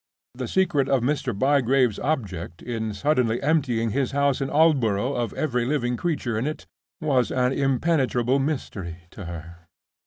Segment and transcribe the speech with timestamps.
[0.33, 1.31] The secret of Mr.
[1.37, 6.65] Bygrave's object in suddenly emptying his house at Aldborough of every living creature in it
[6.99, 9.67] was an impenetrable mystery to her.